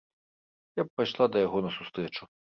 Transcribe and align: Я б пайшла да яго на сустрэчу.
Я 0.81 0.85
б 0.87 0.95
пайшла 0.97 1.29
да 1.35 1.45
яго 1.47 1.63
на 1.69 1.77
сустрэчу. 1.77 2.23